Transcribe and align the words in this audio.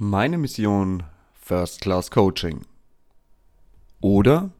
Meine 0.00 0.38
Mission 0.38 1.02
First 1.32 1.80
Class 1.80 2.12
Coaching. 2.12 2.60
Oder 4.00 4.50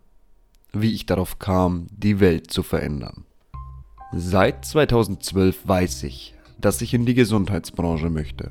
wie 0.72 0.92
ich 0.92 1.06
darauf 1.06 1.38
kam, 1.38 1.86
die 1.92 2.18
Welt 2.18 2.50
zu 2.50 2.64
verändern. 2.64 3.24
Seit 4.12 4.64
2012 4.64 5.68
weiß 5.68 6.02
ich, 6.02 6.34
dass 6.60 6.82
ich 6.82 6.92
in 6.92 7.06
die 7.06 7.14
Gesundheitsbranche 7.14 8.10
möchte. 8.10 8.50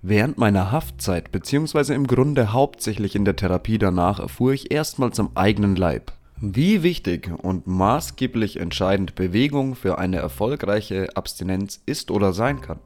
Während 0.00 0.38
meiner 0.38 0.72
Haftzeit 0.72 1.32
bzw. 1.32 1.92
im 1.92 2.06
Grunde 2.06 2.54
hauptsächlich 2.54 3.14
in 3.14 3.26
der 3.26 3.36
Therapie 3.36 3.76
danach 3.76 4.20
erfuhr 4.20 4.54
ich 4.54 4.70
erstmals 4.70 5.20
am 5.20 5.32
eigenen 5.34 5.76
Leib, 5.76 6.12
wie 6.40 6.82
wichtig 6.82 7.30
und 7.42 7.66
maßgeblich 7.66 8.58
entscheidend 8.58 9.16
Bewegung 9.16 9.74
für 9.74 9.98
eine 9.98 10.16
erfolgreiche 10.16 11.14
Abstinenz 11.14 11.82
ist 11.84 12.10
oder 12.10 12.32
sein 12.32 12.62
kann. 12.62 12.78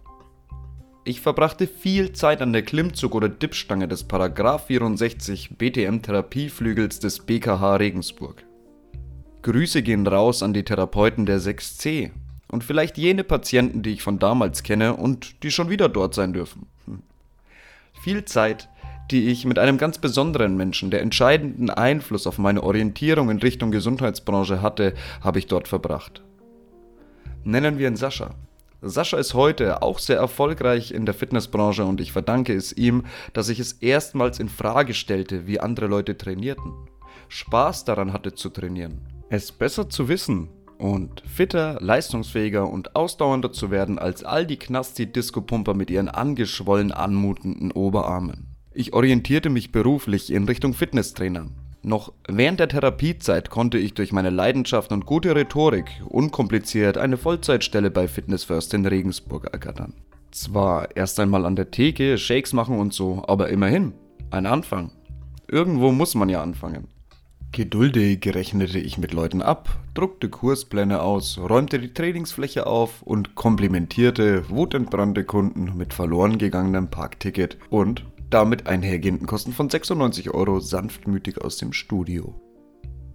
Ich 1.04 1.20
verbrachte 1.20 1.66
viel 1.66 2.12
Zeit 2.12 2.40
an 2.42 2.52
der 2.52 2.62
Klimmzug- 2.62 3.16
oder 3.16 3.28
Dippstange 3.28 3.88
des 3.88 4.04
Paragraph 4.04 4.66
64 4.66 5.58
BTM-Therapieflügels 5.58 7.00
des 7.00 7.18
BKH 7.18 7.74
Regensburg. 7.74 8.44
Grüße 9.42 9.82
gehen 9.82 10.06
raus 10.06 10.44
an 10.44 10.54
die 10.54 10.62
Therapeuten 10.62 11.26
der 11.26 11.40
6C 11.40 12.12
und 12.52 12.62
vielleicht 12.62 12.98
jene 12.98 13.24
Patienten, 13.24 13.82
die 13.82 13.90
ich 13.90 14.02
von 14.02 14.20
damals 14.20 14.62
kenne 14.62 14.94
und 14.94 15.42
die 15.42 15.50
schon 15.50 15.70
wieder 15.70 15.88
dort 15.88 16.14
sein 16.14 16.32
dürfen. 16.32 16.66
Hm. 16.86 17.02
Viel 18.00 18.24
Zeit, 18.24 18.68
die 19.10 19.26
ich 19.26 19.44
mit 19.44 19.58
einem 19.58 19.78
ganz 19.78 19.98
besonderen 19.98 20.56
Menschen, 20.56 20.92
der 20.92 21.02
entscheidenden 21.02 21.68
Einfluss 21.68 22.28
auf 22.28 22.38
meine 22.38 22.62
Orientierung 22.62 23.28
in 23.28 23.38
Richtung 23.38 23.72
Gesundheitsbranche 23.72 24.62
hatte, 24.62 24.94
habe 25.20 25.40
ich 25.40 25.48
dort 25.48 25.66
verbracht. 25.66 26.22
Nennen 27.42 27.78
wir 27.78 27.88
ihn 27.88 27.96
Sascha. 27.96 28.36
Sascha 28.84 29.16
ist 29.16 29.34
heute 29.34 29.80
auch 29.80 30.00
sehr 30.00 30.16
erfolgreich 30.16 30.90
in 30.90 31.06
der 31.06 31.14
Fitnessbranche 31.14 31.84
und 31.84 32.00
ich 32.00 32.10
verdanke 32.10 32.52
es 32.52 32.72
ihm, 32.72 33.04
dass 33.32 33.48
ich 33.48 33.60
es 33.60 33.74
erstmals 33.74 34.40
in 34.40 34.48
Frage 34.48 34.92
stellte, 34.92 35.46
wie 35.46 35.60
andere 35.60 35.86
Leute 35.86 36.18
trainierten. 36.18 36.72
Spaß 37.28 37.84
daran 37.84 38.12
hatte 38.12 38.34
zu 38.34 38.50
trainieren. 38.50 39.00
Es 39.28 39.52
besser 39.52 39.88
zu 39.88 40.08
wissen 40.08 40.48
und 40.78 41.22
fitter, 41.24 41.78
leistungsfähiger 41.80 42.68
und 42.68 42.96
ausdauernder 42.96 43.52
zu 43.52 43.70
werden 43.70 44.00
als 44.00 44.24
all 44.24 44.46
die 44.46 44.58
Knasti-Disco-Pumper 44.58 45.74
mit 45.74 45.88
ihren 45.88 46.08
angeschwollen 46.08 46.90
anmutenden 46.90 47.70
Oberarmen. 47.70 48.56
Ich 48.74 48.92
orientierte 48.92 49.48
mich 49.48 49.70
beruflich 49.70 50.32
in 50.32 50.44
Richtung 50.44 50.74
Fitnesstrainer. 50.74 51.46
Noch 51.84 52.12
während 52.28 52.60
der 52.60 52.68
Therapiezeit 52.68 53.50
konnte 53.50 53.76
ich 53.76 53.94
durch 53.94 54.12
meine 54.12 54.30
Leidenschaft 54.30 54.92
und 54.92 55.04
gute 55.04 55.34
Rhetorik 55.34 55.90
unkompliziert 56.08 56.96
eine 56.96 57.16
Vollzeitstelle 57.16 57.90
bei 57.90 58.06
Fitness 58.06 58.44
First 58.44 58.72
in 58.74 58.86
Regensburg 58.86 59.48
ergattern. 59.52 59.94
Zwar 60.30 60.96
erst 60.96 61.18
einmal 61.18 61.44
an 61.44 61.56
der 61.56 61.72
Theke, 61.72 62.18
Shakes 62.18 62.52
machen 62.52 62.78
und 62.78 62.94
so, 62.94 63.24
aber 63.26 63.48
immerhin, 63.48 63.94
ein 64.30 64.46
Anfang. 64.46 64.92
Irgendwo 65.48 65.90
muss 65.90 66.14
man 66.14 66.28
ja 66.28 66.40
anfangen. 66.40 66.86
Geduldig 67.50 68.24
rechnete 68.34 68.78
ich 68.78 68.96
mit 68.96 69.12
Leuten 69.12 69.42
ab, 69.42 69.68
druckte 69.92 70.30
Kurspläne 70.30 71.02
aus, 71.02 71.36
räumte 71.36 71.78
die 71.78 71.92
Trainingsfläche 71.92 72.66
auf 72.66 73.02
und 73.02 73.34
komplimentierte 73.34 74.48
wutentbrannte 74.48 75.24
Kunden 75.24 75.76
mit 75.76 75.92
verloren 75.92 76.38
gegangenem 76.38 76.88
Parkticket 76.88 77.58
und 77.68 78.06
damit 78.32 78.66
einhergehenden 78.66 79.26
Kosten 79.26 79.52
von 79.52 79.68
96 79.68 80.30
Euro 80.30 80.60
sanftmütig 80.60 81.40
aus 81.40 81.58
dem 81.58 81.72
Studio. 81.72 82.34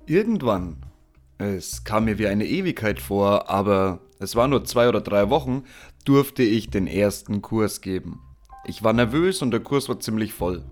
Irgendwann, 0.05 0.85
es 1.37 1.83
kam 1.83 2.05
mir 2.05 2.17
wie 2.17 2.27
eine 2.27 2.45
Ewigkeit 2.45 2.99
vor, 2.99 3.49
aber 3.49 3.99
es 4.19 4.35
war 4.35 4.47
nur 4.47 4.63
zwei 4.65 4.87
oder 4.87 5.01
drei 5.01 5.29
Wochen, 5.29 5.63
durfte 6.05 6.43
ich 6.43 6.69
den 6.69 6.87
ersten 6.87 7.41
Kurs 7.41 7.81
geben. 7.81 8.21
Ich 8.65 8.83
war 8.83 8.93
nervös 8.93 9.41
und 9.41 9.51
der 9.51 9.59
Kurs 9.59 9.89
war 9.89 9.99
ziemlich 9.99 10.33
voll. 10.33 10.63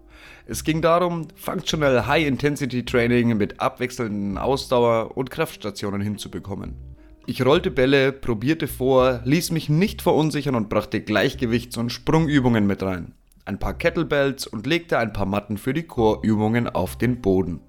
Es 0.45 0.63
ging 0.63 0.81
darum, 0.81 1.27
Functional 1.35 2.07
High 2.07 2.27
Intensity 2.27 2.85
Training 2.85 3.35
mit 3.37 3.59
abwechselnden 3.59 4.37
Ausdauer- 4.37 5.17
und 5.17 5.31
Kraftstationen 5.31 6.01
hinzubekommen. 6.01 6.75
Ich 7.25 7.43
rollte 7.43 7.71
Bälle, 7.71 8.11
probierte 8.11 8.67
vor, 8.67 9.21
ließ 9.25 9.51
mich 9.51 9.69
nicht 9.69 10.03
verunsichern 10.03 10.55
und 10.55 10.69
brachte 10.69 11.01
Gleichgewichts- 11.01 11.77
und 11.77 11.89
Sprungübungen 11.89 12.67
mit 12.67 12.83
rein 12.83 13.13
ein 13.45 13.59
paar 13.59 13.75
Kettlebells 13.75 14.47
und 14.47 14.67
legte 14.67 14.97
ein 14.97 15.13
paar 15.13 15.25
Matten 15.25 15.57
für 15.57 15.73
die 15.73 15.83
Chorübungen 15.83 16.67
auf 16.67 16.97
den 16.97 17.21
Boden. 17.21 17.61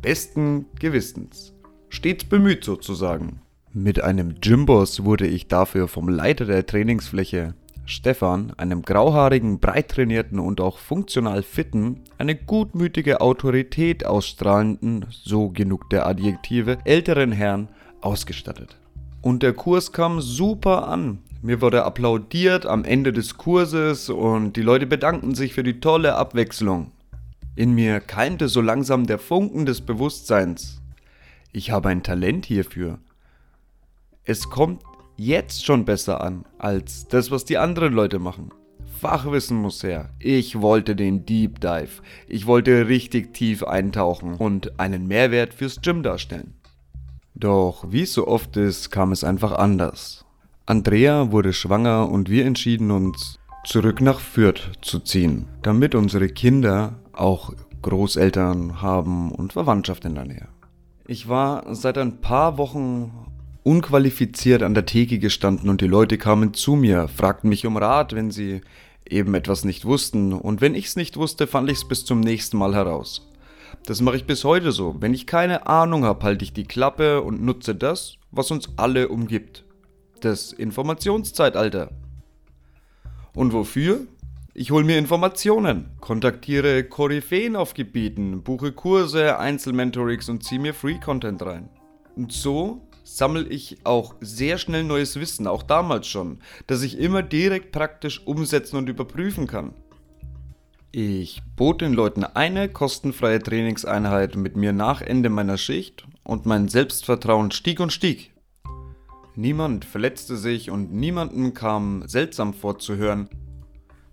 Besten 0.00 0.66
Gewissens. 0.78 1.54
Stets 1.88 2.24
bemüht 2.24 2.64
sozusagen. 2.64 3.42
Mit 3.72 4.02
einem 4.02 4.40
Gymboss 4.40 5.04
wurde 5.04 5.26
ich 5.26 5.48
dafür 5.48 5.88
vom 5.88 6.08
Leiter 6.08 6.44
der 6.44 6.66
Trainingsfläche, 6.66 7.54
Stefan, 7.84 8.52
einem 8.56 8.82
grauhaarigen, 8.82 9.58
breit 9.58 9.88
trainierten 9.88 10.38
und 10.38 10.60
auch 10.60 10.78
funktional 10.78 11.42
fitten, 11.42 12.02
eine 12.16 12.36
gutmütige 12.36 13.20
Autorität 13.20 14.06
ausstrahlenden, 14.06 15.06
so 15.10 15.50
genug 15.50 15.90
der 15.90 16.06
Adjektive, 16.06 16.78
älteren 16.84 17.32
Herrn 17.32 17.68
ausgestattet. 18.00 18.76
Und 19.20 19.42
der 19.42 19.52
Kurs 19.52 19.92
kam 19.92 20.20
super 20.20 20.88
an. 20.88 21.18
Mir 21.44 21.60
wurde 21.60 21.84
applaudiert 21.84 22.66
am 22.66 22.84
Ende 22.84 23.12
des 23.12 23.36
Kurses 23.36 24.08
und 24.08 24.52
die 24.52 24.62
Leute 24.62 24.86
bedankten 24.86 25.34
sich 25.34 25.54
für 25.54 25.64
die 25.64 25.80
tolle 25.80 26.14
Abwechslung. 26.14 26.92
In 27.56 27.74
mir 27.74 27.98
keimte 27.98 28.48
so 28.48 28.60
langsam 28.60 29.08
der 29.08 29.18
Funken 29.18 29.66
des 29.66 29.80
Bewusstseins. 29.80 30.80
Ich 31.52 31.72
habe 31.72 31.88
ein 31.88 32.04
Talent 32.04 32.46
hierfür. 32.46 33.00
Es 34.22 34.50
kommt 34.50 34.82
jetzt 35.16 35.66
schon 35.66 35.84
besser 35.84 36.20
an 36.20 36.44
als 36.58 37.08
das, 37.08 37.32
was 37.32 37.44
die 37.44 37.58
anderen 37.58 37.92
Leute 37.92 38.20
machen. 38.20 38.50
Fachwissen 39.00 39.56
muss 39.56 39.82
her. 39.82 40.10
Ich 40.20 40.60
wollte 40.60 40.94
den 40.94 41.26
Deep 41.26 41.60
Dive. 41.60 42.02
Ich 42.28 42.46
wollte 42.46 42.86
richtig 42.86 43.34
tief 43.34 43.64
eintauchen 43.64 44.34
und 44.34 44.78
einen 44.78 45.08
Mehrwert 45.08 45.54
fürs 45.54 45.80
Gym 45.80 46.04
darstellen. 46.04 46.54
Doch 47.34 47.90
wie 47.90 48.02
es 48.02 48.12
so 48.12 48.28
oft 48.28 48.56
ist, 48.56 48.92
kam 48.92 49.10
es 49.10 49.24
einfach 49.24 49.50
anders. 49.50 50.24
Andrea 50.64 51.32
wurde 51.32 51.52
schwanger 51.52 52.08
und 52.08 52.30
wir 52.30 52.46
entschieden 52.46 52.92
uns, 52.92 53.40
zurück 53.64 54.00
nach 54.00 54.20
Fürth 54.20 54.70
zu 54.80 55.00
ziehen, 55.00 55.48
damit 55.62 55.96
unsere 55.96 56.28
Kinder 56.28 57.00
auch 57.12 57.52
Großeltern 57.82 58.80
haben 58.80 59.32
und 59.32 59.52
Verwandtschaft 59.52 60.04
in 60.04 60.14
der 60.14 60.24
Nähe. 60.24 60.48
Ich 61.08 61.28
war 61.28 61.74
seit 61.74 61.98
ein 61.98 62.20
paar 62.20 62.58
Wochen 62.58 63.10
unqualifiziert 63.64 64.62
an 64.62 64.74
der 64.74 64.86
Theke 64.86 65.18
gestanden 65.18 65.68
und 65.68 65.80
die 65.80 65.88
Leute 65.88 66.16
kamen 66.16 66.54
zu 66.54 66.76
mir, 66.76 67.08
fragten 67.08 67.48
mich 67.48 67.66
um 67.66 67.76
Rat, 67.76 68.14
wenn 68.14 68.30
sie 68.30 68.60
eben 69.08 69.34
etwas 69.34 69.64
nicht 69.64 69.84
wussten. 69.84 70.32
Und 70.32 70.60
wenn 70.60 70.76
ich 70.76 70.86
es 70.86 70.96
nicht 70.96 71.16
wusste, 71.16 71.48
fand 71.48 71.70
ich 71.70 71.78
es 71.78 71.88
bis 71.88 72.04
zum 72.04 72.20
nächsten 72.20 72.56
Mal 72.56 72.74
heraus. 72.74 73.28
Das 73.86 74.00
mache 74.00 74.16
ich 74.16 74.26
bis 74.26 74.44
heute 74.44 74.70
so. 74.70 74.94
Wenn 75.00 75.12
ich 75.12 75.26
keine 75.26 75.66
Ahnung 75.66 76.04
habe, 76.04 76.24
halte 76.24 76.44
ich 76.44 76.52
die 76.52 76.64
Klappe 76.64 77.20
und 77.22 77.42
nutze 77.42 77.74
das, 77.74 78.14
was 78.30 78.52
uns 78.52 78.68
alle 78.76 79.08
umgibt 79.08 79.64
das 80.24 80.52
Informationszeitalter. 80.52 81.90
Und 83.34 83.52
wofür? 83.52 84.06
Ich 84.54 84.70
hole 84.70 84.84
mir 84.84 84.98
Informationen, 84.98 85.88
kontaktiere 86.00 86.84
Koryphäen 86.84 87.56
auf 87.56 87.72
Gebieten, 87.72 88.42
buche 88.42 88.72
Kurse, 88.72 89.38
Einzelmentorings 89.38 90.28
und 90.28 90.44
ziehe 90.44 90.60
mir 90.60 90.74
Free-Content 90.74 91.40
rein. 91.42 91.70
Und 92.16 92.32
so 92.32 92.82
sammle 93.02 93.48
ich 93.48 93.78
auch 93.84 94.14
sehr 94.20 94.58
schnell 94.58 94.84
neues 94.84 95.18
Wissen, 95.18 95.46
auch 95.46 95.62
damals 95.62 96.06
schon, 96.06 96.40
das 96.66 96.82
ich 96.82 96.98
immer 96.98 97.22
direkt 97.22 97.72
praktisch 97.72 98.26
umsetzen 98.26 98.76
und 98.76 98.90
überprüfen 98.90 99.46
kann. 99.46 99.72
Ich 100.90 101.40
bot 101.56 101.80
den 101.80 101.94
Leuten 101.94 102.22
eine 102.22 102.68
kostenfreie 102.68 103.42
Trainingseinheit 103.42 104.36
mit 104.36 104.56
mir 104.56 104.74
nach 104.74 105.00
Ende 105.00 105.30
meiner 105.30 105.56
Schicht 105.56 106.06
und 106.22 106.44
mein 106.44 106.68
Selbstvertrauen 106.68 107.50
stieg 107.50 107.80
und 107.80 107.94
stieg. 107.94 108.31
Niemand 109.34 109.86
verletzte 109.86 110.36
sich 110.36 110.70
und 110.70 110.92
niemandem 110.92 111.54
kam 111.54 112.02
seltsam 112.06 112.52
vorzuhören. 112.52 113.30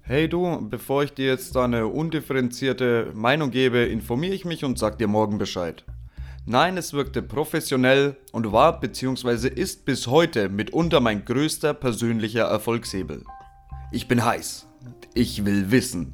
Hey 0.02 0.30
du, 0.30 0.66
bevor 0.70 1.04
ich 1.04 1.12
dir 1.12 1.28
jetzt 1.28 1.58
eine 1.58 1.88
undifferenzierte 1.88 3.12
Meinung 3.14 3.52
gebe, 3.52 3.80
informiere 3.80 4.34
ich 4.34 4.46
mich 4.46 4.64
und 4.64 4.80
sag 4.80 4.98
dir 4.98 5.08
morgen 5.08 5.38
Bescheid. 5.38 5.84
Nein, 6.46 6.78
es 6.78 6.94
wirkte 6.94 7.22
professionell 7.22 8.16
und 8.32 8.54
war 8.54 8.80
bzw. 8.80 9.50
ist 9.50 9.84
bis 9.84 10.08
heute 10.08 10.48
mitunter 10.48 11.02
mein 11.02 11.26
größter 11.26 11.74
persönlicher 11.74 12.46
Erfolgshebel. 12.46 13.26
Ich 13.92 14.08
bin 14.08 14.24
heiß. 14.24 14.68
Ich 15.14 15.44
will 15.44 15.70
wissen. 15.70 16.14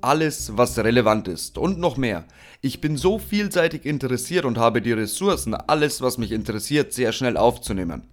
Alles, 0.00 0.56
was 0.56 0.78
relevant 0.78 1.26
ist 1.26 1.58
und 1.58 1.80
noch 1.80 1.96
mehr. 1.96 2.24
Ich 2.60 2.80
bin 2.80 2.96
so 2.96 3.18
vielseitig 3.18 3.84
interessiert 3.84 4.44
und 4.44 4.58
habe 4.58 4.80
die 4.80 4.92
Ressourcen, 4.92 5.54
alles, 5.54 6.00
was 6.02 6.18
mich 6.18 6.30
interessiert, 6.30 6.92
sehr 6.92 7.10
schnell 7.10 7.36
aufzunehmen 7.36 8.04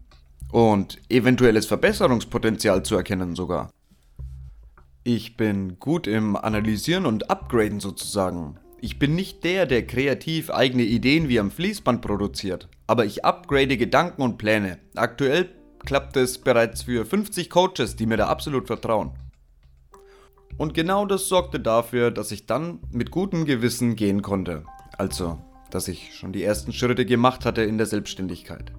und 0.52 1.00
eventuelles 1.10 1.66
Verbesserungspotenzial 1.66 2.84
zu 2.84 2.96
erkennen 2.96 3.36
sogar. 3.36 3.70
Ich 5.04 5.38
bin 5.38 5.80
gut 5.80 6.08
im 6.08 6.36
Analysieren 6.36 7.06
und 7.06 7.30
Upgraden 7.30 7.80
sozusagen. 7.80 8.58
Ich 8.82 9.00
bin 9.00 9.16
nicht 9.16 9.44
der, 9.44 9.66
der 9.66 9.86
kreativ 9.86 10.50
eigene 10.50 10.84
Ideen 10.84 11.30
wie 11.30 11.40
am 11.40 11.52
Fließband 11.52 12.02
produziert, 12.02 12.70
aber 12.88 13.06
ich 13.06 13.24
upgrade 13.24 13.78
Gedanken 13.78 14.22
und 14.22 14.38
Pläne. 14.38 14.80
Aktuell 14.96 15.50
klappt 15.86 16.18
es 16.18 16.40
bereits 16.40 16.84
für 16.84 17.06
50 17.06 17.50
Coaches, 17.50 17.96
die 17.96 18.06
mir 18.06 18.18
da 18.18 18.28
absolut 18.28 18.68
vertrauen. 18.68 19.12
Und 20.58 20.74
genau 20.74 21.06
das 21.06 21.28
sorgte 21.28 21.60
dafür, 21.60 22.12
dass 22.12 22.32
ich 22.32 22.46
dann 22.46 22.80
mit 22.92 23.12
gutem 23.12 23.46
Gewissen 23.46 23.96
gehen 23.96 24.22
konnte. 24.22 24.64
Also, 24.98 25.38
dass 25.70 25.88
ich 25.88 26.16
schon 26.16 26.32
die 26.32 26.44
ersten 26.44 26.72
Schritte 26.72 27.06
gemacht 27.06 27.46
hatte 27.46 27.62
in 27.62 27.78
der 27.78 27.88
Selbstständigkeit. 27.88 28.72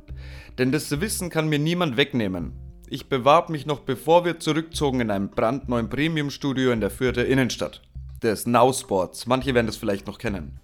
Denn 0.59 0.73
das 0.73 1.01
Wissen 1.01 1.31
kann 1.31 1.49
mir 1.49 1.59
niemand 1.59 1.97
wegnehmen. 1.97 2.53
Ich 2.89 3.09
bewarb 3.09 3.51
mich 3.51 3.67
noch 3.67 3.81
bevor 3.81 4.25
wir 4.25 4.39
zurückzogen 4.39 5.01
in 5.01 5.11
einem 5.11 5.31
brandneuen 5.31 5.89
Premium-Studio 5.89 6.71
in 6.71 6.81
der 6.81 6.91
Fürther 6.91 7.27
Innenstadt. 7.27 7.83
Des 8.23 8.47
Now 8.47 8.73
Sports. 8.73 9.27
Manche 9.27 9.55
werden 9.55 9.67
das 9.67 9.77
vielleicht 9.77 10.07
noch 10.07 10.19
kennen. 10.19 10.61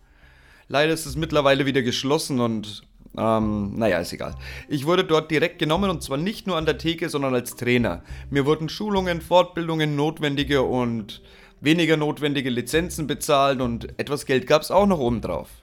Leider 0.69 0.93
ist 0.93 1.07
es 1.07 1.17
mittlerweile 1.17 1.67
wieder 1.67 1.83
geschlossen 1.83 2.41
und 2.41 2.83
ähm, 3.17 3.75
naja, 3.77 3.99
ist 3.99 4.13
egal. 4.13 4.35
Ich 4.69 4.87
wurde 4.87 5.05
dort 5.05 5.31
direkt 5.31 5.59
genommen 5.59 5.91
und 5.91 6.03
zwar 6.03 6.17
nicht 6.17 6.47
nur 6.47 6.57
an 6.57 6.65
der 6.65 6.79
Theke, 6.79 7.09
sondern 7.09 7.35
als 7.35 7.57
Trainer. 7.57 8.03
Mir 8.31 8.47
wurden 8.47 8.69
Schulungen, 8.69 9.21
Fortbildungen, 9.21 9.97
notwendige 9.97 10.63
und 10.63 11.21
weniger 11.61 11.97
notwendige 11.97 12.51
Lizenzen 12.51 13.07
bezahlt 13.07 13.61
und 13.61 13.99
etwas 13.99 14.27
Geld 14.27 14.47
gab 14.47 14.63
es 14.63 14.71
auch 14.71 14.87
noch 14.87 14.99
obendrauf. 14.99 15.62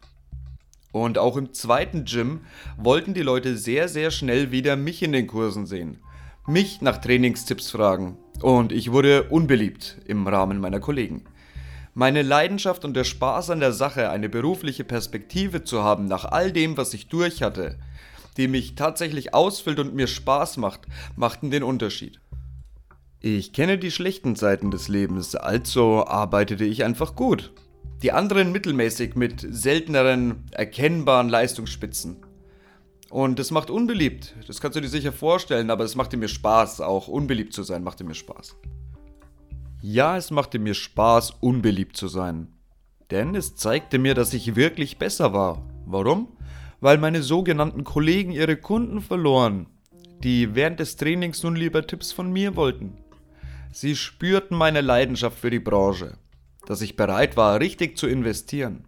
Und 0.91 1.18
auch 1.18 1.38
im 1.38 1.53
zweiten 1.53 2.06
Gym 2.06 2.41
wollten 2.77 3.13
die 3.13 3.21
Leute 3.21 3.57
sehr, 3.57 3.88
sehr 3.88 4.12
schnell 4.12 4.51
wieder 4.51 4.75
mich 4.75 5.03
in 5.03 5.12
den 5.12 5.27
Kursen 5.27 5.65
sehen. 5.65 6.00
Mich 6.47 6.81
nach 6.81 6.97
Trainingstipps 6.97 7.69
fragen. 7.71 8.18
Und 8.41 8.71
ich 8.71 8.91
wurde 8.91 9.24
unbeliebt 9.24 9.97
im 10.06 10.25
Rahmen 10.27 10.59
meiner 10.59 10.80
Kollegen. 10.80 11.25
Meine 11.94 12.21
Leidenschaft 12.21 12.86
und 12.86 12.95
der 12.95 13.03
Spaß 13.03 13.50
an 13.50 13.59
der 13.59 13.74
Sache, 13.74 14.09
eine 14.09 14.30
berufliche 14.30 14.83
Perspektive 14.83 15.63
zu 15.63 15.83
haben 15.83 16.06
nach 16.06 16.25
all 16.25 16.51
dem, 16.51 16.77
was 16.77 16.94
ich 16.94 17.07
durch 17.07 17.44
hatte, 17.44 17.77
die 18.38 18.47
mich 18.47 18.75
tatsächlich 18.75 19.33
ausfüllt 19.33 19.80
und 19.80 19.94
mir 19.94 20.07
Spaß 20.07 20.57
macht, 20.57 20.81
machten 21.15 21.51
den 21.51 21.63
Unterschied. 21.63 22.19
Ich 23.19 23.51
kenne 23.51 23.77
die 23.77 23.91
schlechten 23.91 24.36
Seiten 24.36 24.71
des 24.71 24.88
Lebens, 24.88 25.36
also 25.36 26.07
arbeitete 26.07 26.63
ich 26.63 26.86
einfach 26.86 27.15
gut. 27.15 27.51
Die 28.01 28.13
anderen 28.13 28.54
mittelmäßig 28.54 29.16
mit 29.16 29.46
selteneren, 29.50 30.46
erkennbaren 30.51 31.28
Leistungsspitzen. 31.28 32.18
Und 33.10 33.40
das 33.40 33.51
macht 33.51 33.69
unbeliebt. 33.69 34.36
Das 34.48 34.62
kannst 34.62 34.78
du 34.78 34.81
dir 34.81 34.88
sicher 34.88 35.12
vorstellen, 35.12 35.69
aber 35.69 35.84
es 35.84 35.96
machte 35.96 36.16
mir 36.16 36.30
Spaß, 36.30 36.80
auch 36.80 37.10
unbeliebt 37.10 37.54
zu 37.54 37.63
sein, 37.63 37.84
machte 37.84 38.06
mir 38.06 38.13
Spaß. 38.13 38.56
Ja, 39.81 40.16
es 40.16 40.31
machte 40.31 40.60
mir 40.60 40.75
Spaß, 40.75 41.31
unbeliebt 41.42 41.98
zu 41.98 42.07
sein. 42.07 42.54
Denn 43.12 43.36
es 43.36 43.56
zeigte 43.56 43.98
mir, 43.98 44.13
dass 44.13 44.34
ich 44.34 44.56
wirklich 44.56 44.98
besser 44.98 45.34
war. 45.34 45.66
Warum? 45.86 46.30
Weil 46.80 47.00
meine 47.00 47.22
sogenannten 47.22 47.84
Kollegen 47.84 48.31
ihre 48.31 48.56
Kunden 48.56 49.01
verloren, 49.01 49.68
die 50.24 50.56
während 50.56 50.80
des 50.80 50.96
Trainings 50.96 51.44
nun 51.44 51.56
lieber 51.56 51.86
Tipps 51.86 52.13
von 52.13 52.31
mir 52.31 52.56
wollten. 52.56 52.98
Sie 53.74 53.96
spürten 53.96 54.57
meine 54.57 54.81
Leidenschaft 54.81 55.40
für 55.40 55.50
die 55.50 55.60
Branche, 55.60 56.18
dass 56.66 56.82
ich 56.82 56.96
bereit 56.96 57.38
war, 57.38 57.60
richtig 57.60 57.98
zu 57.98 58.08
investieren. 58.08 58.86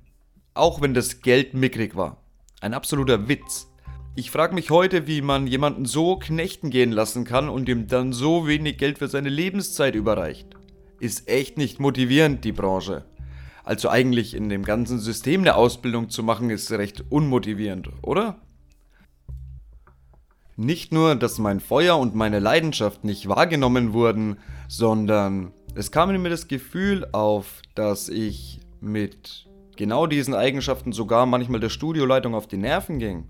Auch 0.53 0.81
wenn 0.81 0.93
das 0.93 1.21
Geld 1.21 1.53
mickrig 1.53 1.95
war. 1.95 2.17
Ein 2.59 2.73
absoluter 2.73 3.27
Witz. 3.27 3.67
Ich 4.15 4.31
frage 4.31 4.53
mich 4.53 4.69
heute, 4.69 5.07
wie 5.07 5.21
man 5.21 5.47
jemanden 5.47 5.85
so 5.85 6.17
knechten 6.17 6.69
gehen 6.69 6.91
lassen 6.91 7.23
kann 7.23 7.49
und 7.49 7.69
ihm 7.69 7.87
dann 7.87 8.13
so 8.13 8.47
wenig 8.47 8.77
Geld 8.77 8.99
für 8.99 9.07
seine 9.07 9.29
Lebenszeit 9.29 9.95
überreicht 9.95 10.55
ist 11.01 11.27
echt 11.27 11.57
nicht 11.57 11.79
motivierend, 11.79 12.45
die 12.45 12.51
Branche. 12.51 13.03
Also 13.63 13.89
eigentlich 13.89 14.35
in 14.35 14.49
dem 14.49 14.63
ganzen 14.63 14.99
System 14.99 15.41
eine 15.41 15.55
Ausbildung 15.55 16.09
zu 16.09 16.23
machen, 16.23 16.49
ist 16.49 16.71
recht 16.71 17.03
unmotivierend, 17.09 17.89
oder? 18.03 18.39
Nicht 20.55 20.93
nur, 20.93 21.15
dass 21.15 21.39
mein 21.39 21.59
Feuer 21.59 21.97
und 21.97 22.13
meine 22.13 22.39
Leidenschaft 22.39 23.03
nicht 23.03 23.27
wahrgenommen 23.27 23.93
wurden, 23.93 24.37
sondern 24.67 25.53
es 25.75 25.91
kam 25.91 26.09
mir 26.21 26.29
das 26.29 26.47
Gefühl 26.47 27.07
auf, 27.11 27.61
dass 27.75 28.09
ich 28.09 28.59
mit 28.79 29.47
genau 29.77 30.07
diesen 30.07 30.33
Eigenschaften 30.33 30.91
sogar 30.91 31.25
manchmal 31.25 31.59
der 31.59 31.69
Studioleitung 31.69 32.35
auf 32.35 32.47
die 32.47 32.57
Nerven 32.57 32.99
ging. 32.99 33.27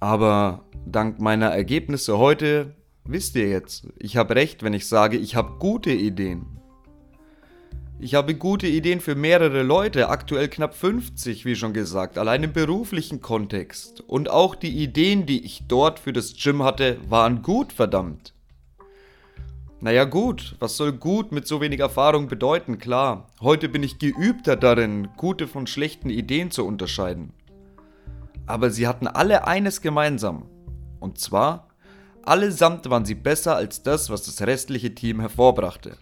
Aber 0.00 0.64
dank 0.84 1.20
meiner 1.20 1.48
Ergebnisse 1.48 2.18
heute 2.18 2.74
Wisst 3.08 3.36
ihr 3.36 3.48
jetzt, 3.48 3.86
ich 3.98 4.16
habe 4.16 4.34
recht, 4.34 4.64
wenn 4.64 4.74
ich 4.74 4.88
sage, 4.88 5.16
ich 5.16 5.36
habe 5.36 5.58
gute 5.60 5.92
Ideen. 5.92 6.44
Ich 8.00 8.14
habe 8.16 8.34
gute 8.34 8.66
Ideen 8.66 9.00
für 9.00 9.14
mehrere 9.14 9.62
Leute, 9.62 10.08
aktuell 10.08 10.48
knapp 10.48 10.74
50, 10.74 11.44
wie 11.44 11.54
schon 11.54 11.72
gesagt, 11.72 12.18
allein 12.18 12.42
im 12.42 12.52
beruflichen 12.52 13.20
Kontext. 13.20 14.00
Und 14.00 14.28
auch 14.28 14.56
die 14.56 14.82
Ideen, 14.82 15.24
die 15.24 15.44
ich 15.44 15.62
dort 15.68 16.00
für 16.00 16.12
das 16.12 16.34
Gym 16.34 16.64
hatte, 16.64 16.98
waren 17.08 17.42
gut, 17.42 17.72
verdammt. 17.72 18.34
Naja 19.80 20.04
gut, 20.04 20.56
was 20.58 20.76
soll 20.76 20.92
gut 20.92 21.32
mit 21.32 21.46
so 21.46 21.60
wenig 21.60 21.80
Erfahrung 21.80 22.28
bedeuten, 22.28 22.78
klar. 22.78 23.28
Heute 23.40 23.68
bin 23.68 23.82
ich 23.82 23.98
geübter 23.98 24.56
darin, 24.56 25.08
gute 25.16 25.46
von 25.46 25.66
schlechten 25.66 26.10
Ideen 26.10 26.50
zu 26.50 26.66
unterscheiden. 26.66 27.32
Aber 28.46 28.70
sie 28.70 28.86
hatten 28.86 29.06
alle 29.06 29.46
eines 29.46 29.82
gemeinsam. 29.82 30.46
Und 30.98 31.18
zwar, 31.18 31.66
Allesamt 32.26 32.90
waren 32.90 33.04
sie 33.04 33.14
besser 33.14 33.54
als 33.54 33.84
das, 33.84 34.10
was 34.10 34.24
das 34.24 34.44
restliche 34.44 34.92
Team 34.96 35.20
hervorbrachte. 35.20 35.96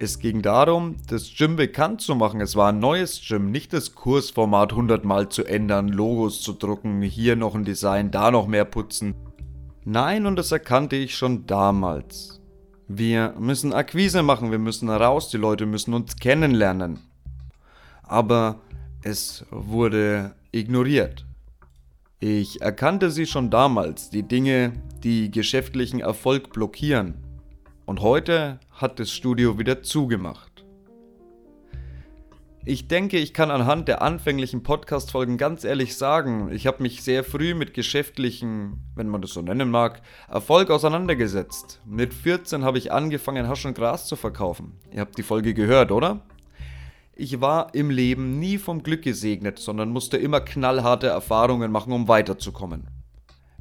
Es 0.00 0.18
ging 0.18 0.42
darum, 0.42 0.96
das 1.08 1.32
Gym 1.36 1.54
bekannt 1.54 2.00
zu 2.00 2.16
machen. 2.16 2.40
Es 2.40 2.56
war 2.56 2.70
ein 2.70 2.80
neues 2.80 3.22
Gym, 3.26 3.52
nicht 3.52 3.72
das 3.72 3.94
Kursformat 3.94 4.72
100 4.72 5.04
Mal 5.04 5.28
zu 5.28 5.44
ändern, 5.44 5.86
Logos 5.86 6.42
zu 6.42 6.52
drucken, 6.52 7.00
hier 7.00 7.36
noch 7.36 7.54
ein 7.54 7.64
Design, 7.64 8.10
da 8.10 8.32
noch 8.32 8.48
mehr 8.48 8.64
putzen. 8.64 9.14
Nein, 9.88 10.26
und 10.26 10.34
das 10.34 10.50
erkannte 10.50 10.96
ich 10.96 11.16
schon 11.16 11.46
damals. 11.46 12.40
Wir 12.88 13.36
müssen 13.38 13.72
Akquise 13.72 14.24
machen, 14.24 14.50
wir 14.50 14.58
müssen 14.58 14.90
raus, 14.90 15.30
die 15.30 15.36
Leute 15.36 15.64
müssen 15.64 15.94
uns 15.94 16.16
kennenlernen. 16.16 16.98
Aber 18.02 18.58
es 19.02 19.46
wurde 19.52 20.34
ignoriert. 20.50 21.24
Ich 22.18 22.60
erkannte 22.60 23.12
sie 23.12 23.26
schon 23.26 23.48
damals, 23.48 24.10
die 24.10 24.24
Dinge, 24.24 24.72
die 25.04 25.30
geschäftlichen 25.30 26.00
Erfolg 26.00 26.52
blockieren. 26.52 27.14
Und 27.84 28.00
heute 28.00 28.58
hat 28.72 28.98
das 28.98 29.12
Studio 29.12 29.56
wieder 29.56 29.84
zugemacht. 29.84 30.55
Ich 32.68 32.88
denke, 32.88 33.16
ich 33.16 33.32
kann 33.32 33.52
anhand 33.52 33.86
der 33.86 34.02
anfänglichen 34.02 34.64
Podcast-Folgen 34.64 35.38
ganz 35.38 35.62
ehrlich 35.62 35.96
sagen, 35.96 36.50
ich 36.50 36.66
habe 36.66 36.82
mich 36.82 37.04
sehr 37.04 37.22
früh 37.22 37.54
mit 37.54 37.74
geschäftlichen, 37.74 38.80
wenn 38.96 39.06
man 39.08 39.22
das 39.22 39.34
so 39.34 39.40
nennen 39.40 39.70
mag, 39.70 40.02
Erfolg 40.28 40.70
auseinandergesetzt. 40.70 41.80
Mit 41.86 42.12
14 42.12 42.64
habe 42.64 42.78
ich 42.78 42.90
angefangen, 42.90 43.46
Hasch 43.46 43.64
und 43.66 43.74
Gras 43.74 44.08
zu 44.08 44.16
verkaufen. 44.16 44.80
Ihr 44.90 44.98
habt 44.98 45.16
die 45.16 45.22
Folge 45.22 45.54
gehört, 45.54 45.92
oder? 45.92 46.22
Ich 47.14 47.40
war 47.40 47.72
im 47.72 47.88
Leben 47.88 48.40
nie 48.40 48.58
vom 48.58 48.82
Glück 48.82 49.02
gesegnet, 49.02 49.60
sondern 49.60 49.90
musste 49.90 50.16
immer 50.16 50.40
knallharte 50.40 51.06
Erfahrungen 51.06 51.70
machen, 51.70 51.92
um 51.92 52.08
weiterzukommen. 52.08 52.88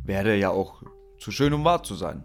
Wäre 0.04 0.36
ja 0.36 0.50
auch 0.50 0.82
zu 1.20 1.30
schön, 1.30 1.54
um 1.54 1.64
wahr 1.64 1.84
zu 1.84 1.94
sein. 1.94 2.24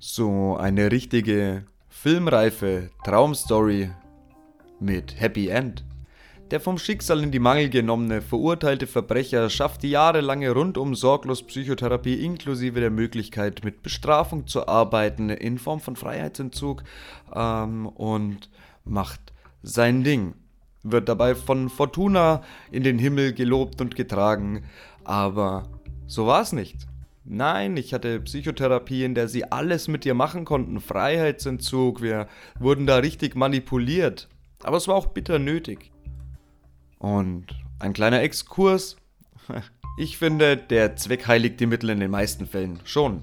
So 0.00 0.56
eine 0.56 0.90
richtige 0.90 1.66
filmreife 1.86 2.90
Traumstory 3.04 3.92
mit 4.80 5.20
Happy 5.20 5.48
End. 5.48 5.84
Der 6.50 6.60
vom 6.60 6.76
Schicksal 6.76 7.22
in 7.22 7.30
die 7.30 7.38
Mangel 7.38 7.70
genommene, 7.70 8.20
verurteilte 8.20 8.86
Verbrecher 8.86 9.48
schafft 9.48 9.82
die 9.82 9.90
jahrelange 9.90 10.50
rundum 10.50 10.94
sorglos 10.94 11.42
Psychotherapie 11.42 12.22
inklusive 12.22 12.80
der 12.80 12.90
Möglichkeit, 12.90 13.64
mit 13.64 13.82
Bestrafung 13.82 14.46
zu 14.46 14.68
arbeiten 14.68 15.30
in 15.30 15.58
Form 15.58 15.80
von 15.80 15.96
Freiheitsentzug 15.96 16.84
ähm, 17.34 17.86
und 17.86 18.50
macht 18.84 19.32
sein 19.62 20.04
Ding, 20.04 20.34
wird 20.82 21.08
dabei 21.08 21.34
von 21.34 21.70
Fortuna 21.70 22.42
in 22.70 22.82
den 22.82 22.98
Himmel 22.98 23.32
gelobt 23.32 23.80
und 23.80 23.96
getragen, 23.96 24.64
aber 25.02 25.68
so 26.06 26.26
war 26.26 26.42
es 26.42 26.52
nicht. 26.52 26.76
Nein, 27.24 27.78
ich 27.78 27.94
hatte 27.94 28.20
Psychotherapie, 28.20 29.02
in 29.02 29.14
der 29.14 29.28
sie 29.28 29.50
alles 29.50 29.88
mit 29.88 30.04
dir 30.04 30.12
machen 30.12 30.44
konnten, 30.44 30.78
Freiheitsentzug, 30.78 32.02
wir 32.02 32.28
wurden 32.58 32.86
da 32.86 32.98
richtig 32.98 33.34
manipuliert, 33.34 34.28
aber 34.64 34.76
es 34.76 34.88
war 34.88 34.94
auch 34.94 35.06
bitter 35.06 35.38
nötig. 35.38 35.90
Und 36.98 37.46
ein 37.78 37.92
kleiner 37.92 38.22
Exkurs. 38.22 38.96
Ich 39.96 40.18
finde, 40.18 40.56
der 40.56 40.96
Zweck 40.96 41.28
heiligt 41.28 41.60
die 41.60 41.66
Mittel 41.66 41.90
in 41.90 42.00
den 42.00 42.10
meisten 42.10 42.48
Fällen 42.48 42.80
schon. 42.82 43.22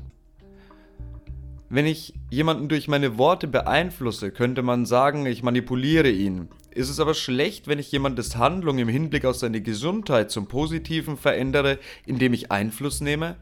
Wenn 1.67 1.85
ich 1.85 2.13
jemanden 2.29 2.69
durch 2.69 2.87
meine 2.87 3.17
Worte 3.17 3.49
beeinflusse, 3.49 4.31
könnte 4.31 4.61
man 4.61 4.85
sagen, 4.85 5.25
ich 5.25 5.43
manipuliere 5.43 6.09
ihn. 6.09 6.47
Ist 6.69 6.89
es 6.89 7.01
aber 7.01 7.13
schlecht, 7.13 7.67
wenn 7.67 7.79
ich 7.79 7.91
jemandes 7.91 8.37
Handlung 8.37 8.77
im 8.77 8.87
Hinblick 8.87 9.25
auf 9.25 9.35
seine 9.35 9.61
Gesundheit 9.61 10.31
zum 10.31 10.47
Positiven 10.47 11.17
verändere, 11.17 11.77
indem 12.05 12.31
ich 12.31 12.51
Einfluss 12.51 13.01
nehme? 13.01 13.35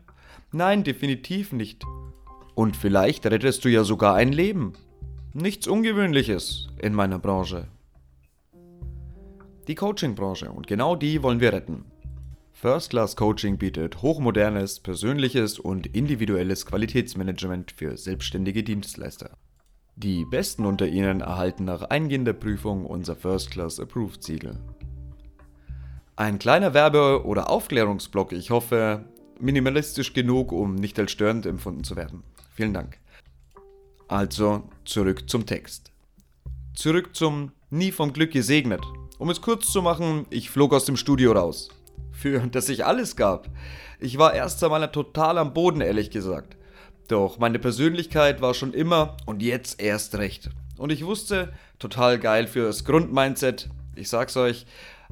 Nein, 0.51 0.84
definitiv 0.84 1.53
nicht. 1.53 1.84
Und 2.56 2.75
vielleicht 2.75 3.27
rettest 3.27 3.63
du 3.63 3.70
ja 3.70 3.84
sogar 3.84 4.15
ein 4.15 4.32
Leben. 4.32 4.74
Nichts 5.34 5.68
Ungewöhnliches 5.68 6.70
in 6.82 6.94
meiner 6.94 7.20
Branche. 7.20 7.68
Die 9.70 9.76
Coaching-Branche 9.76 10.52
und 10.52 10.66
genau 10.66 10.96
die 10.96 11.22
wollen 11.22 11.42
wir 11.42 11.54
retten. 11.54 11.86
First 12.54 12.90
Class 12.90 13.16
Coaching 13.16 13.60
bietet 13.60 14.02
hochmodernes, 14.02 14.80
persönliches 14.80 15.60
und 15.60 15.86
individuelles 15.86 16.66
Qualitätsmanagement 16.66 17.74
für 17.74 17.96
selbstständige 17.96 18.64
Dienstleister. 18.64 19.38
Die 19.96 20.26
Besten 20.26 20.66
unter 20.66 20.88
Ihnen 20.88 21.22
erhalten 21.22 21.66
nach 21.66 21.84
eingehender 21.84 22.34
Prüfung 22.34 22.84
unser 22.84 23.16
First 23.16 23.52
Class 23.52 23.80
Approved 23.80 24.24
Siegel. 24.24 24.58
Ein 26.16 26.40
kleiner 26.40 26.74
Werbe- 26.74 27.24
oder 27.24 27.52
Aufklärungsblock, 27.52 28.32
ich 28.32 28.50
hoffe, 28.50 29.06
minimalistisch 29.40 30.14
genug, 30.14 30.52
um 30.52 30.74
nicht 30.74 30.98
als 30.98 31.12
störend 31.12 31.46
empfunden 31.46 31.84
zu 31.84 31.96
werden. 31.96 32.24
Vielen 32.56 32.74
Dank. 32.74 32.98
Also 34.08 34.64
zurück 34.84 35.30
zum 35.30 35.46
Text. 35.46 35.92
Zurück 36.74 37.16
zum 37.16 37.52
Nie 37.70 37.92
vom 37.92 38.14
Glück 38.14 38.32
gesegnet. 38.32 38.82
Um 39.20 39.30
es 39.30 39.42
kurz 39.42 39.68
zu 39.68 39.82
machen, 39.82 40.26
ich 40.30 40.50
flog 40.50 40.74
aus 40.74 40.86
dem 40.86 40.96
Studio 40.96 41.34
raus. 41.34 41.68
Für 42.14 42.40
das 42.40 42.70
ich 42.70 42.86
alles 42.86 43.18
gab. 43.18 43.50
Ich 44.00 44.18
war 44.18 44.34
erst 44.34 44.64
einmal 44.64 44.90
total 44.94 45.38
am 45.38 45.54
Boden, 45.54 45.82
ehrlich 45.82 46.10
gesagt. 46.10 46.56
Doch 47.10 47.38
meine 47.38 47.60
Persönlichkeit 47.60 48.42
war 48.42 48.54
schon 48.54 48.74
immer 48.74 49.18
und 49.26 49.44
jetzt 49.44 49.82
erst 49.82 50.16
recht. 50.16 50.50
Und 50.78 50.94
ich 50.94 51.06
wusste, 51.06 51.52
total 51.80 52.18
geil 52.18 52.48
fürs 52.48 52.86
Grundmindset, 52.86 53.70
ich 53.94 54.08
sag's 54.08 54.38
euch, 54.38 54.66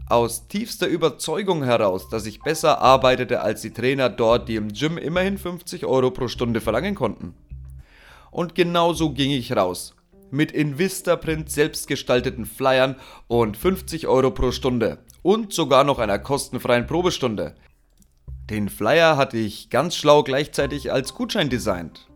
aus 0.08 0.48
tiefster 0.48 0.88
Überzeugung 0.88 1.66
heraus, 1.66 2.08
dass 2.08 2.26
ich 2.26 2.40
besser 2.40 2.80
arbeitete 2.80 3.42
als 3.42 3.62
die 3.62 3.74
Trainer 3.74 4.08
dort, 4.08 4.48
die 4.48 4.56
im 4.56 4.72
Gym 4.72 4.98
immerhin 4.98 5.38
50 5.38 5.86
Euro 5.86 6.12
pro 6.12 6.30
Stunde 6.30 6.62
verlangen 6.62 6.96
konnten. 6.96 7.34
Und 8.32 8.56
genau 8.56 8.94
so 8.94 9.10
ging 9.10 9.32
ich 9.32 9.54
raus. 9.54 9.97
Mit 10.30 10.52
in 10.52 10.78
Vistaprint 10.78 11.50
selbstgestalteten 11.50 12.46
Flyern 12.46 12.96
und 13.28 13.58
50 13.58 14.08
Euro 14.08 14.32
pro 14.32 14.52
Stunde. 14.52 15.00
Und 15.22 15.54
sogar 15.54 15.84
noch 15.84 16.00
einer 16.00 16.20
kostenfreien 16.20 16.88
Probestunde. 16.88 17.56
Den 18.50 18.70
Flyer 18.70 19.18
hatte 19.18 19.38
ich 19.38 19.70
ganz 19.70 19.96
schlau 19.96 20.24
gleichzeitig 20.24 20.92
als 20.92 21.14
Gutschein 21.14 21.50
designt. 21.50 22.08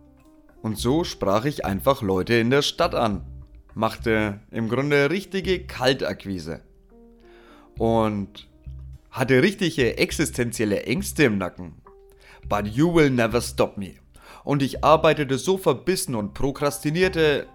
Und 0.61 0.77
so 0.77 1.03
sprach 1.03 1.45
ich 1.45 1.65
einfach 1.65 2.01
Leute 2.01 2.35
in 2.35 2.49
der 2.49 2.61
Stadt 2.61 2.95
an. 2.95 3.25
Machte 3.73 4.39
im 4.51 4.69
Grunde 4.69 5.09
richtige 5.09 5.65
Kaltakquise. 5.65 6.61
Und 7.77 8.47
hatte 9.09 9.41
richtige 9.41 9.97
existenzielle 9.97 10.83
Ängste 10.83 11.23
im 11.23 11.37
Nacken. 11.37 11.81
But 12.47 12.67
you 12.67 12.93
will 12.93 13.09
never 13.09 13.41
stop 13.41 13.77
me. 13.77 13.95
Und 14.43 14.63
ich 14.63 14.83
arbeitete 14.83 15.37
so 15.37 15.57
verbissen 15.57 16.15
und 16.15 16.33
prokrastinierte, 16.33 17.47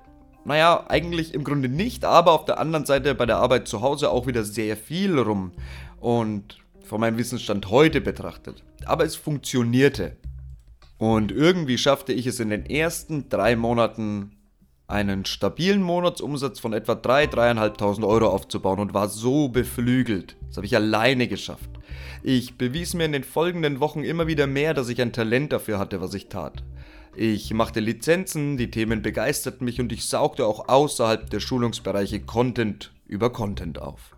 naja, 0.47 0.85
eigentlich 0.88 1.35
im 1.35 1.45
Grunde 1.45 1.69
nicht, 1.69 2.05
aber 2.05 2.33
auf 2.33 2.45
der 2.45 2.59
anderen 2.59 2.87
Seite 2.87 3.15
bei 3.15 3.26
der 3.26 3.38
Arbeit 3.38 3.67
zu 3.69 3.81
Hause 3.81 4.11
auch 4.11 4.26
wieder 4.26 4.45
sehr 4.45 4.76
viel 4.76 5.19
rum. 5.19 5.53
Und 6.00 6.59
von 6.85 7.00
meinem 7.00 7.19
Wissensstand 7.19 7.71
heute 7.71 8.00
betrachtet. 8.00 8.62
Aber 8.85 9.05
es 9.05 9.17
funktionierte. 9.17 10.17
Und 10.99 11.33
irgendwie 11.33 11.79
schaffte 11.79 12.12
ich 12.12 12.26
es 12.26 12.41
in 12.41 12.50
den 12.50 12.65
ersten 12.65 13.29
drei 13.29 13.57
Monaten 13.57 14.33
einen 14.88 15.25
stabilen 15.25 15.83
Monatsumsatz 15.83 16.61
von 16.61 16.73
etwa 16.73 16.93
3.000, 16.93 17.76
3.500 17.76 18.07
Euro 18.07 18.29
aufzubauen 18.29 18.79
und 18.79 18.95
war 18.95 19.09
so 19.09 19.49
beflügelt. 19.49 20.37
Das 20.47 20.59
habe 20.59 20.67
ich 20.67 20.76
alleine 20.76 21.26
geschafft. 21.26 21.69
Ich 22.23 22.57
bewies 22.57 22.95
mir 22.95 23.05
in 23.05 23.12
den 23.12 23.25
folgenden 23.25 23.81
Wochen 23.81 24.05
immer 24.05 24.29
wieder 24.29 24.47
mehr, 24.47 24.75
dass 24.75 24.88
ich 24.88 25.03
ein 25.03 25.12
Talent 25.12 25.53
dafür 25.53 25.81
hatte, 25.81 26.00
was 26.00 26.15
ich 26.15 26.29
tat. 26.29 26.62
Ich 27.18 27.54
machte 27.54 27.80
Lizenzen, 27.80 28.58
die 28.58 28.70
Themen 28.70 29.00
begeisterten 29.00 29.64
mich 29.64 29.80
und 29.80 29.90
ich 29.90 30.04
saugte 30.04 30.44
auch 30.44 30.68
außerhalb 30.68 31.30
der 31.30 31.40
Schulungsbereiche 31.40 32.20
Content 32.20 32.92
über 33.06 33.32
Content 33.32 33.80
auf. 33.80 34.14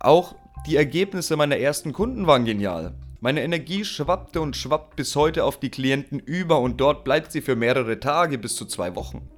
Auch 0.00 0.34
die 0.66 0.74
Ergebnisse 0.74 1.36
meiner 1.36 1.56
ersten 1.56 1.92
Kunden 1.92 2.26
waren 2.26 2.44
genial. 2.44 2.96
Meine 3.20 3.44
Energie 3.44 3.84
schwappte 3.84 4.40
und 4.40 4.56
schwappt 4.56 4.96
bis 4.96 5.14
heute 5.14 5.44
auf 5.44 5.60
die 5.60 5.70
Klienten 5.70 6.18
über 6.18 6.58
und 6.58 6.80
dort 6.80 7.04
bleibt 7.04 7.30
sie 7.30 7.40
für 7.40 7.54
mehrere 7.54 8.00
Tage 8.00 8.36
bis 8.36 8.56
zu 8.56 8.64
zwei 8.64 8.96
Wochen. 8.96 9.28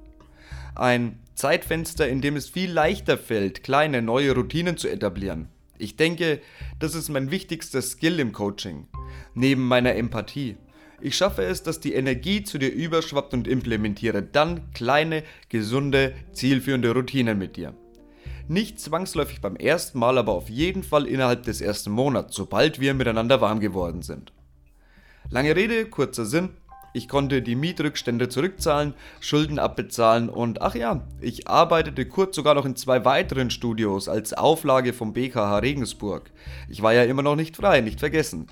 Ein 0.73 1.19
Zeitfenster, 1.35 2.09
in 2.09 2.21
dem 2.21 2.35
es 2.35 2.49
viel 2.49 2.71
leichter 2.71 3.19
fällt, 3.19 3.61
kleine 3.61 4.01
neue 4.01 4.33
Routinen 4.33 4.75
zu 4.75 4.87
etablieren. 4.87 5.49
Ich 5.77 5.97
denke, 5.97 6.41
das 6.79 6.95
ist 6.95 7.09
mein 7.09 7.29
wichtigster 7.29 7.83
Skill 7.83 8.19
im 8.19 8.31
Coaching, 8.33 8.87
neben 9.35 9.67
meiner 9.67 9.93
Empathie. 9.93 10.57
Ich 11.01 11.17
schaffe 11.17 11.43
es, 11.43 11.63
dass 11.63 11.79
die 11.79 11.93
Energie 11.93 12.43
zu 12.43 12.59
dir 12.59 12.71
überschwappt 12.71 13.33
und 13.33 13.47
implementiere 13.47 14.21
dann 14.21 14.71
kleine, 14.73 15.23
gesunde, 15.49 16.13
zielführende 16.31 16.93
Routinen 16.93 17.39
mit 17.39 17.57
dir. 17.57 17.73
Nicht 18.47 18.79
zwangsläufig 18.79 19.41
beim 19.41 19.55
ersten 19.55 19.97
Mal, 19.97 20.17
aber 20.17 20.33
auf 20.33 20.49
jeden 20.49 20.83
Fall 20.83 21.07
innerhalb 21.07 21.43
des 21.43 21.61
ersten 21.61 21.91
Monats, 21.91 22.35
sobald 22.35 22.79
wir 22.79 22.93
miteinander 22.93 23.41
warm 23.41 23.59
geworden 23.59 24.03
sind. 24.03 24.31
Lange 25.29 25.55
Rede, 25.55 25.85
kurzer 25.85 26.25
Sinn. 26.25 26.49
Ich 26.93 27.07
konnte 27.07 27.41
die 27.41 27.55
Mietrückstände 27.55 28.27
zurückzahlen, 28.27 28.93
Schulden 29.19 29.59
abbezahlen 29.59 30.29
und 30.29 30.61
ach 30.61 30.75
ja, 30.75 31.07
ich 31.21 31.47
arbeitete 31.47 32.05
kurz 32.05 32.35
sogar 32.35 32.55
noch 32.55 32.65
in 32.65 32.75
zwei 32.75 33.05
weiteren 33.05 33.49
Studios 33.49 34.09
als 34.09 34.33
Auflage 34.33 34.91
vom 34.91 35.13
BKH 35.13 35.59
Regensburg. 35.59 36.31
Ich 36.69 36.81
war 36.81 36.93
ja 36.93 37.03
immer 37.03 37.21
noch 37.21 37.35
nicht 37.35 37.55
frei, 37.55 37.81
nicht 37.81 37.99
vergessen. 37.99 38.47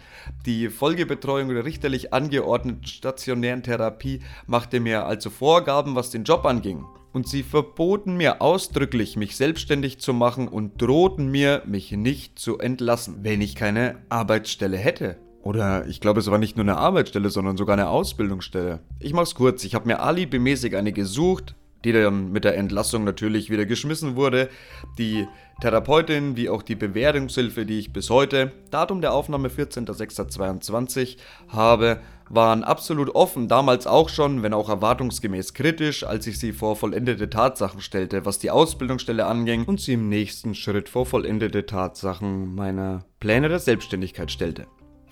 Die 0.45 0.69
Folgebetreuung 0.69 1.49
der 1.49 1.65
richterlich 1.65 2.13
angeordneten 2.13 2.85
stationären 2.85 3.63
Therapie 3.63 4.21
machte 4.47 4.79
mir 4.79 5.05
also 5.05 5.29
Vorgaben, 5.29 5.95
was 5.95 6.09
den 6.09 6.23
Job 6.23 6.45
anging 6.45 6.85
und 7.11 7.27
sie 7.27 7.43
verboten 7.43 8.17
mir 8.17 8.41
ausdrücklich, 8.41 9.15
mich 9.15 9.35
selbstständig 9.35 9.99
zu 9.99 10.13
machen 10.13 10.47
und 10.47 10.81
drohten 10.81 11.29
mir, 11.29 11.63
mich 11.65 11.91
nicht 11.91 12.39
zu 12.39 12.59
entlassen, 12.59 13.23
wenn 13.23 13.41
ich 13.41 13.55
keine 13.55 13.97
Arbeitsstelle 14.09 14.77
hätte. 14.77 15.17
Oder 15.41 15.87
ich 15.87 16.01
glaube, 16.01 16.19
es 16.19 16.29
war 16.29 16.37
nicht 16.37 16.57
nur 16.57 16.65
eine 16.65 16.77
Arbeitsstelle, 16.77 17.29
sondern 17.29 17.57
sogar 17.57 17.73
eine 17.73 17.89
Ausbildungsstelle. 17.89 18.81
Ich 18.99 19.13
mach's 19.13 19.35
kurz, 19.35 19.63
ich 19.63 19.73
habe 19.73 19.87
mir 19.87 20.01
alibimäßig 20.01 20.75
eine 20.75 20.91
gesucht, 20.91 21.55
die 21.85 21.93
dann 21.93 22.31
mit 22.31 22.43
der 22.43 22.57
Entlassung 22.57 23.03
natürlich 23.03 23.49
wieder 23.49 23.65
geschmissen 23.65 24.15
wurde. 24.15 24.49
Die 24.97 25.27
Therapeutin 25.61 26.35
wie 26.35 26.49
auch 26.49 26.61
die 26.61 26.75
Bewährungshilfe, 26.75 27.65
die 27.65 27.79
ich 27.79 27.93
bis 27.93 28.09
heute, 28.09 28.51
Datum 28.71 29.01
der 29.01 29.13
Aufnahme 29.13 29.47
14.06.22, 29.49 31.17
habe, 31.47 31.99
waren 32.29 32.63
absolut 32.63 33.15
offen, 33.15 33.47
damals 33.47 33.87
auch 33.87 34.09
schon, 34.09 34.43
wenn 34.43 34.53
auch 34.53 34.69
erwartungsgemäß 34.69 35.53
kritisch, 35.53 36.03
als 36.03 36.27
ich 36.27 36.37
sie 36.37 36.51
vor 36.51 36.75
vollendete 36.75 37.29
Tatsachen 37.29 37.81
stellte, 37.81 38.25
was 38.25 38.39
die 38.39 38.51
Ausbildungsstelle 38.51 39.25
anging 39.25 39.65
und 39.65 39.81
sie 39.81 39.93
im 39.93 40.09
nächsten 40.09 40.55
Schritt 40.55 40.89
vor 40.89 41.05
vollendete 41.05 41.65
Tatsachen 41.65 42.53
meiner 42.55 43.05
Pläne 43.19 43.49
der 43.49 43.59
Selbstständigkeit 43.59 44.31
stellte. 44.31 44.67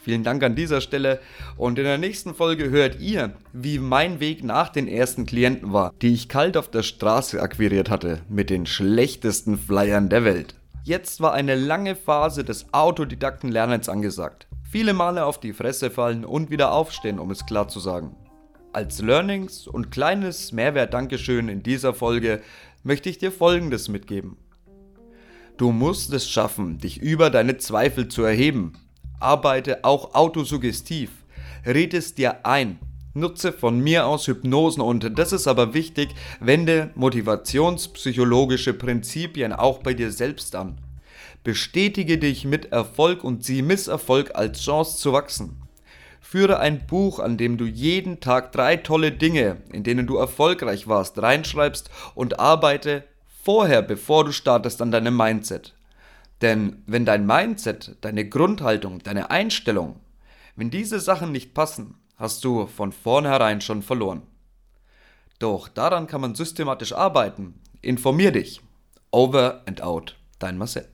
Vielen 0.07 0.23
Dank 0.23 0.41
an 0.41 0.55
dieser 0.55 0.79
Stelle 0.79 1.19
und 1.57 1.77
in 1.77 1.83
der 1.83 1.97
nächsten 1.97 2.33
Folge 2.33 2.69
hört 2.69 3.01
ihr, 3.01 3.33
wie 3.51 3.77
mein 3.77 4.21
Weg 4.21 4.41
nach 4.41 4.69
den 4.69 4.87
ersten 4.87 5.25
Klienten 5.25 5.73
war, 5.73 5.91
die 6.01 6.13
ich 6.13 6.29
kalt 6.29 6.55
auf 6.55 6.71
der 6.71 6.83
Straße 6.83 7.41
akquiriert 7.41 7.89
hatte 7.89 8.21
mit 8.29 8.49
den 8.49 8.65
schlechtesten 8.65 9.57
Flyern 9.57 10.07
der 10.07 10.23
Welt. 10.23 10.55
Jetzt 10.85 11.19
war 11.19 11.33
eine 11.33 11.55
lange 11.55 11.93
Phase 11.97 12.45
des 12.45 12.73
autodidakten 12.73 13.51
Lernens 13.51 13.89
angesagt. 13.89 14.47
Viele 14.71 14.93
Male 14.93 15.25
auf 15.25 15.41
die 15.41 15.51
Fresse 15.51 15.91
fallen 15.91 16.23
und 16.23 16.51
wieder 16.51 16.71
aufstehen, 16.71 17.19
um 17.19 17.29
es 17.29 17.45
klar 17.45 17.67
zu 17.67 17.81
sagen. 17.81 18.15
Als 18.71 19.01
Learnings 19.01 19.67
und 19.67 19.91
kleines 19.91 20.53
Mehrwert-Dankeschön 20.53 21.49
in 21.49 21.63
dieser 21.63 21.93
Folge 21.93 22.41
möchte 22.81 23.09
ich 23.09 23.17
dir 23.17 23.33
folgendes 23.33 23.89
mitgeben. 23.89 24.37
Du 25.57 25.73
musst 25.73 26.13
es 26.13 26.29
schaffen, 26.29 26.77
dich 26.77 27.01
über 27.01 27.29
deine 27.29 27.57
Zweifel 27.57 28.07
zu 28.07 28.23
erheben 28.23 28.71
Arbeite 29.19 29.83
auch 29.83 30.13
autosuggestiv. 30.13 31.11
Red 31.65 31.93
es 31.93 32.13
dir 32.13 32.45
ein. 32.45 32.79
Nutze 33.13 33.51
von 33.51 33.79
mir 33.79 34.05
aus 34.05 34.27
Hypnosen 34.27 34.81
und 34.81 35.17
das 35.17 35.31
ist 35.31 35.47
aber 35.47 35.73
wichtig, 35.73 36.09
wende 36.39 36.91
motivationspsychologische 36.95 38.73
Prinzipien 38.73 39.53
auch 39.53 39.79
bei 39.79 39.95
dir 39.95 40.11
selbst 40.11 40.55
an. 40.55 40.77
Bestätige 41.43 42.19
dich 42.19 42.45
mit 42.45 42.71
Erfolg 42.71 43.23
und 43.23 43.43
sieh 43.43 43.63
Misserfolg 43.63 44.35
als 44.35 44.61
Chance 44.61 44.97
zu 44.97 45.13
wachsen. 45.13 45.61
Führe 46.21 46.59
ein 46.59 46.85
Buch, 46.85 47.19
an 47.19 47.37
dem 47.37 47.57
du 47.57 47.65
jeden 47.65 48.19
Tag 48.19 48.51
drei 48.51 48.75
tolle 48.75 49.11
Dinge, 49.13 49.57
in 49.71 49.83
denen 49.83 50.05
du 50.05 50.17
erfolgreich 50.17 50.87
warst, 50.87 51.19
reinschreibst 51.21 51.89
und 52.15 52.39
arbeite 52.39 53.05
vorher, 53.43 53.81
bevor 53.81 54.25
du 54.25 54.31
startest, 54.31 54.81
an 54.81 54.91
deinem 54.91 55.15
Mindset. 55.15 55.76
Denn 56.41 56.83
wenn 56.85 57.05
dein 57.05 57.25
Mindset, 57.25 57.97
deine 58.01 58.27
Grundhaltung, 58.27 58.99
deine 58.99 59.31
Einstellung, 59.31 59.99
wenn 60.55 60.69
diese 60.69 60.99
Sachen 60.99 61.31
nicht 61.31 61.53
passen, 61.53 61.95
hast 62.15 62.43
du 62.43 62.67
von 62.67 62.91
vornherein 62.91 63.61
schon 63.61 63.81
verloren. 63.81 64.23
Doch 65.39 65.67
daran 65.67 66.07
kann 66.07 66.21
man 66.21 66.35
systematisch 66.35 66.93
arbeiten. 66.93 67.59
Informier 67.81 68.31
dich. 68.31 68.61
Over 69.11 69.61
and 69.67 69.81
out. 69.81 70.15
Dein 70.39 70.57
Marcel. 70.57 70.87